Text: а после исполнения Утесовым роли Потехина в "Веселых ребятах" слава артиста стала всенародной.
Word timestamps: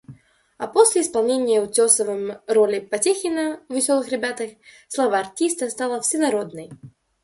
а 0.57 0.65
после 0.75 0.97
исполнения 1.03 1.61
Утесовым 1.61 2.23
роли 2.47 2.79
Потехина 2.79 3.61
в 3.69 3.75
"Веселых 3.75 4.07
ребятах" 4.09 4.49
слава 4.87 5.19
артиста 5.19 5.69
стала 5.69 6.01
всенародной. 6.01 6.71